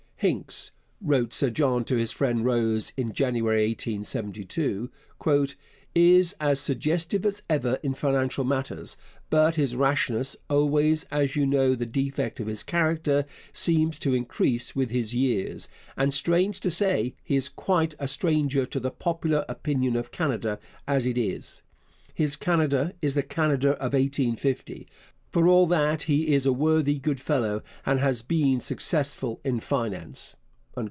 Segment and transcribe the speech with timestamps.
[0.23, 0.71] Hincks
[1.03, 4.91] [wrote Sir John to his friend Rose in January 1872]
[5.95, 8.97] is as suggestive as ever in financial matters,
[9.31, 14.75] but his rashness (always, as you know, the defect of his character) seems to increase
[14.75, 15.67] with his years,
[15.97, 20.59] and, strange to say, he is quite a stranger to the popular opinion of Canada
[20.87, 21.63] as it is.
[22.13, 24.87] His Canada is the Canada of 1850.
[25.31, 30.35] For all that he is a worthy good fellow and has been successful in finance.